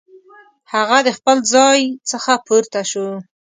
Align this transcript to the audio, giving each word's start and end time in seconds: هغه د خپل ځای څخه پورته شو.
هغه 0.73 0.97
د 1.07 1.09
خپل 1.17 1.37
ځای 1.53 1.79
څخه 2.09 2.31
پورته 2.47 2.81
شو. 2.91 3.07